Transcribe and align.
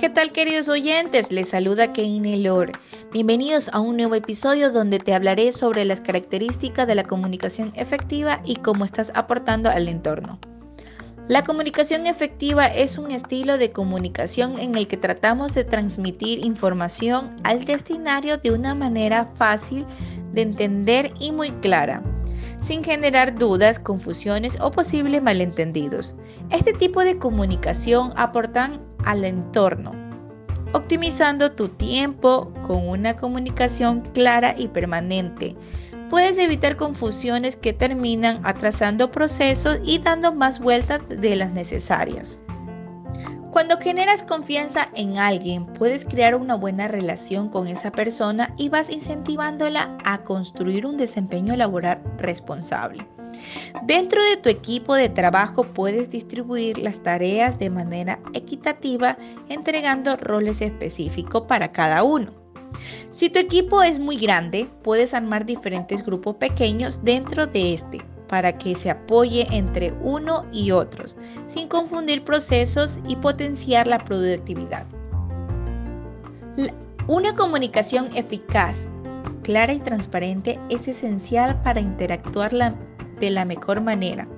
¿Qué 0.00 0.08
tal 0.08 0.32
queridos 0.32 0.70
oyentes? 0.70 1.30
Les 1.30 1.50
saluda 1.50 1.92
Keine 1.92 2.38
Lore. 2.38 2.72
Bienvenidos 3.12 3.68
a 3.68 3.80
un 3.80 3.98
nuevo 3.98 4.14
episodio 4.14 4.70
donde 4.70 4.98
te 4.98 5.12
hablaré 5.12 5.52
sobre 5.52 5.84
las 5.84 6.00
características 6.00 6.86
de 6.86 6.94
la 6.94 7.04
comunicación 7.04 7.70
efectiva 7.74 8.40
y 8.46 8.56
cómo 8.56 8.86
estás 8.86 9.12
aportando 9.14 9.68
al 9.68 9.88
entorno. 9.88 10.38
La 11.28 11.44
comunicación 11.44 12.06
efectiva 12.06 12.66
es 12.68 12.96
un 12.96 13.10
estilo 13.10 13.58
de 13.58 13.72
comunicación 13.72 14.58
en 14.58 14.74
el 14.74 14.88
que 14.88 14.96
tratamos 14.96 15.52
de 15.52 15.64
transmitir 15.64 16.46
información 16.46 17.36
al 17.44 17.66
destinario 17.66 18.38
de 18.38 18.52
una 18.52 18.74
manera 18.74 19.26
fácil 19.34 19.84
de 20.32 20.40
entender 20.40 21.12
y 21.20 21.30
muy 21.30 21.50
clara 21.60 22.02
sin 22.70 22.84
generar 22.84 23.36
dudas, 23.36 23.80
confusiones 23.80 24.56
o 24.60 24.70
posibles 24.70 25.20
malentendidos. 25.20 26.14
Este 26.50 26.72
tipo 26.72 27.00
de 27.00 27.18
comunicación 27.18 28.12
aportan 28.14 28.80
al 29.04 29.24
entorno, 29.24 29.92
optimizando 30.72 31.50
tu 31.50 31.68
tiempo 31.68 32.52
con 32.68 32.88
una 32.88 33.16
comunicación 33.16 34.02
clara 34.14 34.54
y 34.56 34.68
permanente. 34.68 35.56
Puedes 36.10 36.38
evitar 36.38 36.76
confusiones 36.76 37.56
que 37.56 37.72
terminan 37.72 38.40
atrasando 38.44 39.10
procesos 39.10 39.80
y 39.84 39.98
dando 39.98 40.32
más 40.32 40.60
vueltas 40.60 41.00
de 41.08 41.34
las 41.34 41.52
necesarias. 41.52 42.40
Cuando 43.50 43.78
generas 43.78 44.22
confianza 44.22 44.90
en 44.94 45.18
alguien, 45.18 45.66
puedes 45.66 46.04
crear 46.04 46.36
una 46.36 46.54
buena 46.54 46.86
relación 46.86 47.48
con 47.48 47.66
esa 47.66 47.90
persona 47.90 48.54
y 48.56 48.68
vas 48.68 48.88
incentivándola 48.88 49.98
a 50.04 50.18
construir 50.22 50.86
un 50.86 50.96
desempeño 50.96 51.56
laboral 51.56 52.00
responsable. 52.18 53.04
Dentro 53.82 54.22
de 54.22 54.36
tu 54.36 54.48
equipo 54.48 54.94
de 54.94 55.08
trabajo 55.08 55.64
puedes 55.64 56.10
distribuir 56.10 56.78
las 56.78 57.02
tareas 57.02 57.58
de 57.58 57.70
manera 57.70 58.20
equitativa 58.34 59.16
entregando 59.48 60.16
roles 60.16 60.60
específicos 60.60 61.42
para 61.48 61.72
cada 61.72 62.04
uno. 62.04 62.32
Si 63.10 63.30
tu 63.30 63.40
equipo 63.40 63.82
es 63.82 63.98
muy 63.98 64.16
grande, 64.16 64.68
puedes 64.84 65.12
armar 65.12 65.44
diferentes 65.44 66.04
grupos 66.04 66.36
pequeños 66.36 67.02
dentro 67.02 67.48
de 67.48 67.74
este 67.74 68.00
para 68.30 68.56
que 68.56 68.76
se 68.76 68.88
apoye 68.90 69.48
entre 69.50 69.92
uno 70.02 70.46
y 70.52 70.70
otros, 70.70 71.16
sin 71.48 71.66
confundir 71.66 72.22
procesos 72.22 73.00
y 73.08 73.16
potenciar 73.16 73.88
la 73.88 73.98
productividad. 73.98 74.86
Una 77.08 77.34
comunicación 77.34 78.16
eficaz, 78.16 78.86
clara 79.42 79.72
y 79.72 79.80
transparente 79.80 80.60
es 80.68 80.86
esencial 80.86 81.60
para 81.62 81.80
interactuar 81.80 82.52
de 83.18 83.30
la 83.30 83.44
mejor 83.44 83.80
manera, 83.80 84.28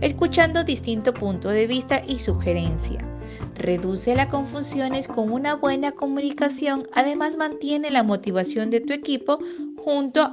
escuchando 0.00 0.64
distintos 0.64 1.14
puntos 1.14 1.52
de 1.52 1.68
vista 1.68 2.02
y 2.04 2.18
sugerencia. 2.18 2.98
Reduce 3.54 4.16
las 4.16 4.26
confusiones 4.26 5.06
con 5.06 5.30
una 5.30 5.54
buena 5.54 5.92
comunicación, 5.92 6.88
además 6.92 7.36
mantiene 7.36 7.92
la 7.92 8.02
motivación 8.02 8.70
de 8.70 8.80
tu 8.80 8.92
equipo 8.92 9.38
junto 9.76 10.32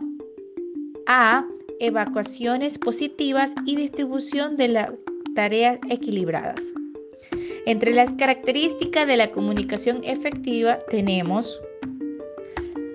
a 1.05 1.45
evacuaciones 1.79 2.77
positivas 2.77 3.51
y 3.65 3.75
distribución 3.75 4.55
de 4.57 4.67
las 4.69 4.89
tareas 5.35 5.79
equilibradas. 5.89 6.61
Entre 7.65 7.93
las 7.93 8.11
características 8.11 9.07
de 9.07 9.17
la 9.17 9.31
comunicación 9.31 10.01
efectiva 10.03 10.79
tenemos 10.89 11.61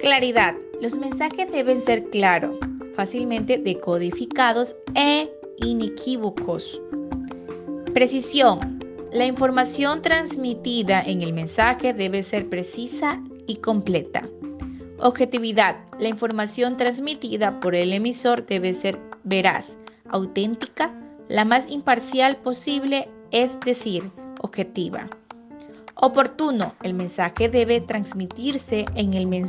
claridad. 0.01 0.55
Los 0.81 0.97
mensajes 0.97 1.51
deben 1.51 1.81
ser 1.81 2.05
claros, 2.11 2.57
fácilmente 2.95 3.59
decodificados 3.59 4.77
e 4.95 5.29
inequívocos. 5.57 6.81
Precisión. 7.95 8.79
La 9.11 9.25
información 9.25 10.03
transmitida 10.03 11.01
en 11.01 11.23
el 11.23 11.33
mensaje 11.33 11.95
debe 11.95 12.23
ser 12.23 12.49
precisa 12.49 13.23
y 13.47 13.57
completa. 13.57 14.29
Objetividad. 14.99 15.88
La 15.99 16.09
información 16.09 16.77
transmitida 16.77 17.59
por 17.59 17.75
el 17.75 17.93
emisor 17.93 18.47
debe 18.47 18.73
ser 18.73 19.01
veraz, 19.25 19.67
auténtica, 20.09 20.95
la 21.29 21.45
más 21.45 21.69
imparcial 21.69 22.37
posible, 22.37 23.09
es 23.33 23.59
decir, 23.61 24.11
objetiva. 24.41 25.09
Oportuno. 25.97 26.75
El 26.85 26.95
mensaje 26.95 27.49
debe 27.49 27.81
transmitirse 27.81 28.85
en 28.95 29.15
el 29.15 29.49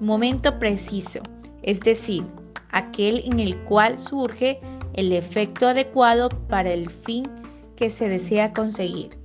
momento 0.00 0.58
preciso, 0.58 1.20
es 1.62 1.80
decir, 1.80 2.24
aquel 2.70 3.22
en 3.26 3.38
el 3.38 3.56
cual 3.64 3.98
surge 3.98 4.60
el 4.94 5.12
efecto 5.12 5.68
adecuado 5.68 6.30
para 6.48 6.72
el 6.72 6.88
fin 6.88 7.24
que 7.76 7.90
se 7.90 8.08
desea 8.08 8.54
conseguir. 8.54 9.21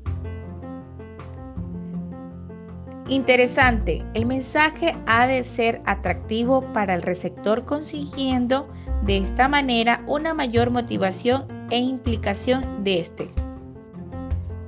Interesante, 3.09 4.03
el 4.13 4.25
mensaje 4.25 4.93
ha 5.05 5.27
de 5.27 5.43
ser 5.45 5.81
atractivo 5.85 6.61
para 6.73 6.93
el 6.93 7.01
receptor 7.01 7.63
consiguiendo 7.63 8.67
de 9.03 9.17
esta 9.17 9.47
manera 9.47 10.03
una 10.07 10.33
mayor 10.33 10.71
motivación 10.71 11.47
e 11.71 11.77
implicación 11.77 12.83
de 12.83 12.99
este. 12.99 13.29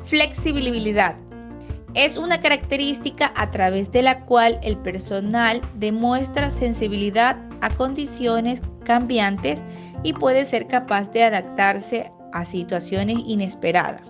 Flexibilidad. 0.03 1.15
Es 1.95 2.17
una 2.17 2.39
característica 2.39 3.33
a 3.35 3.51
través 3.51 3.91
de 3.91 4.03
la 4.03 4.21
cual 4.21 4.57
el 4.63 4.77
personal 4.77 5.59
demuestra 5.75 6.49
sensibilidad 6.49 7.35
a 7.59 7.69
condiciones 7.69 8.61
cambiantes 8.85 9.61
y 10.03 10.13
puede 10.13 10.45
ser 10.45 10.67
capaz 10.67 11.11
de 11.11 11.25
adaptarse 11.25 12.09
a 12.31 12.45
situaciones 12.45 13.17
inesperadas. 13.25 14.01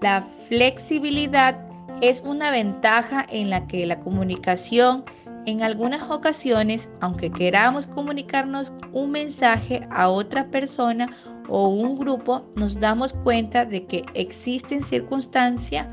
La 0.00 0.24
flexibilidad 0.48 1.67
es 2.00 2.22
una 2.24 2.50
ventaja 2.50 3.26
en 3.28 3.50
la 3.50 3.66
que 3.66 3.86
la 3.86 3.98
comunicación 4.00 5.04
en 5.46 5.62
algunas 5.62 6.10
ocasiones, 6.10 6.88
aunque 7.00 7.30
queramos 7.30 7.86
comunicarnos 7.86 8.72
un 8.92 9.12
mensaje 9.12 9.86
a 9.90 10.08
otra 10.08 10.46
persona 10.48 11.08
o 11.48 11.68
un 11.68 11.96
grupo, 11.96 12.42
nos 12.54 12.78
damos 12.78 13.12
cuenta 13.12 13.64
de 13.64 13.86
que 13.86 14.04
existen 14.14 14.82
circunstancias 14.82 15.86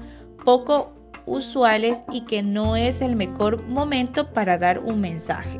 poco 0.44 0.92
usuales 1.26 2.04
y 2.12 2.22
que 2.26 2.44
no 2.44 2.76
es 2.76 3.02
el 3.02 3.16
mejor 3.16 3.66
momento 3.68 4.32
para 4.34 4.58
dar 4.58 4.80
un 4.80 5.00
mensaje. 5.00 5.60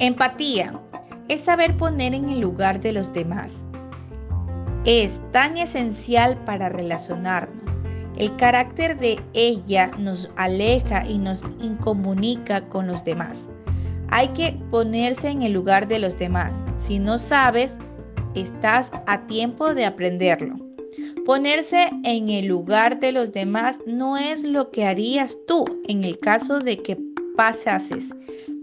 Empatía 0.00 0.78
es 1.28 1.42
saber 1.42 1.76
poner 1.76 2.12
en 2.12 2.28
el 2.28 2.40
lugar 2.40 2.80
de 2.80 2.92
los 2.92 3.12
demás. 3.12 3.56
Es 4.84 5.20
tan 5.32 5.56
esencial 5.56 6.36
para 6.44 6.68
relacionarnos 6.68 7.67
el 8.18 8.34
carácter 8.36 8.98
de 8.98 9.20
ella 9.32 9.90
nos 9.96 10.28
aleja 10.36 11.06
y 11.06 11.18
nos 11.18 11.44
incomunica 11.62 12.60
con 12.68 12.88
los 12.88 13.04
demás. 13.04 13.48
Hay 14.10 14.28
que 14.30 14.58
ponerse 14.70 15.28
en 15.28 15.42
el 15.42 15.52
lugar 15.52 15.86
de 15.86 16.00
los 16.00 16.18
demás. 16.18 16.52
Si 16.78 16.98
no 16.98 17.18
sabes, 17.18 17.76
estás 18.34 18.90
a 19.06 19.26
tiempo 19.26 19.72
de 19.72 19.84
aprenderlo. 19.84 20.56
Ponerse 21.24 21.90
en 22.02 22.28
el 22.28 22.46
lugar 22.46 22.98
de 22.98 23.12
los 23.12 23.32
demás 23.32 23.78
no 23.86 24.16
es 24.16 24.42
lo 24.42 24.70
que 24.72 24.84
harías 24.84 25.38
tú 25.46 25.64
en 25.86 26.02
el 26.02 26.18
caso 26.18 26.58
de 26.58 26.78
que 26.78 26.98
pasases 27.36 28.04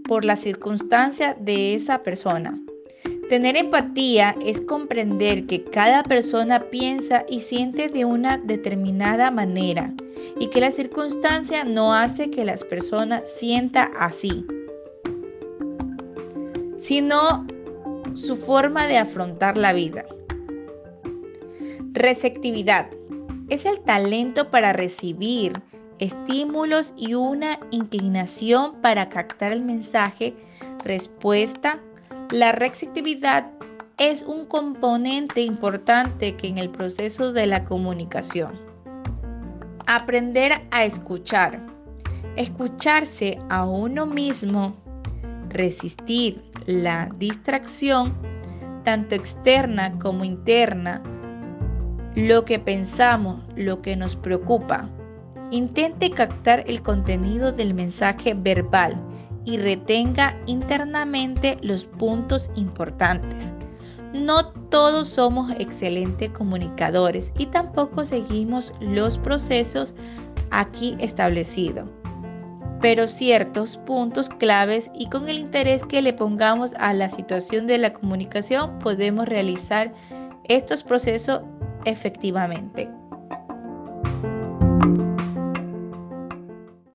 por 0.06 0.24
la 0.24 0.36
circunstancia 0.36 1.34
de 1.40 1.74
esa 1.74 2.02
persona. 2.02 2.60
Tener 3.28 3.56
empatía 3.56 4.36
es 4.44 4.60
comprender 4.60 5.46
que 5.46 5.64
cada 5.64 6.04
persona 6.04 6.60
piensa 6.70 7.24
y 7.28 7.40
siente 7.40 7.88
de 7.88 8.04
una 8.04 8.38
determinada 8.38 9.32
manera 9.32 9.92
y 10.38 10.46
que 10.48 10.60
la 10.60 10.70
circunstancia 10.70 11.64
no 11.64 11.92
hace 11.92 12.30
que 12.30 12.44
las 12.44 12.62
personas 12.62 13.28
sienta 13.36 13.90
así, 13.98 14.46
sino 16.78 17.44
su 18.14 18.36
forma 18.36 18.86
de 18.86 18.98
afrontar 18.98 19.58
la 19.58 19.72
vida. 19.72 20.04
Receptividad 21.94 22.88
es 23.48 23.66
el 23.66 23.80
talento 23.80 24.50
para 24.52 24.72
recibir 24.72 25.52
estímulos 25.98 26.94
y 26.96 27.14
una 27.14 27.58
inclinación 27.72 28.80
para 28.82 29.08
captar 29.08 29.50
el 29.50 29.62
mensaje, 29.62 30.34
respuesta, 30.84 31.80
la 32.30 32.52
receptividad 32.52 33.46
es 33.98 34.22
un 34.24 34.46
componente 34.46 35.42
importante 35.42 36.36
que 36.36 36.48
en 36.48 36.58
el 36.58 36.70
proceso 36.70 37.32
de 37.32 37.46
la 37.46 37.64
comunicación. 37.64 38.50
Aprender 39.86 40.52
a 40.70 40.84
escuchar. 40.84 41.60
Escucharse 42.34 43.38
a 43.48 43.64
uno 43.64 44.06
mismo. 44.06 44.76
Resistir 45.48 46.42
la 46.66 47.08
distracción, 47.16 48.12
tanto 48.82 49.14
externa 49.14 49.96
como 50.00 50.24
interna. 50.24 51.02
Lo 52.16 52.44
que 52.44 52.58
pensamos, 52.58 53.42
lo 53.54 53.82
que 53.82 53.94
nos 53.94 54.16
preocupa. 54.16 54.88
Intente 55.52 56.10
captar 56.10 56.64
el 56.66 56.82
contenido 56.82 57.52
del 57.52 57.72
mensaje 57.72 58.34
verbal 58.34 59.00
y 59.46 59.56
retenga 59.56 60.36
internamente 60.44 61.56
los 61.62 61.86
puntos 61.86 62.50
importantes. 62.56 63.48
No 64.12 64.48
todos 64.70 65.08
somos 65.08 65.50
excelentes 65.58 66.30
comunicadores 66.30 67.32
y 67.38 67.46
tampoco 67.46 68.04
seguimos 68.04 68.74
los 68.80 69.16
procesos 69.18 69.94
aquí 70.50 70.96
establecido, 70.98 71.88
pero 72.80 73.06
ciertos 73.06 73.76
puntos 73.78 74.28
claves 74.28 74.90
y 74.94 75.08
con 75.08 75.28
el 75.28 75.38
interés 75.38 75.84
que 75.84 76.02
le 76.02 76.12
pongamos 76.12 76.74
a 76.78 76.92
la 76.92 77.08
situación 77.08 77.66
de 77.66 77.78
la 77.78 77.92
comunicación 77.92 78.78
podemos 78.80 79.26
realizar 79.28 79.92
estos 80.44 80.82
procesos 80.82 81.40
efectivamente. 81.84 82.88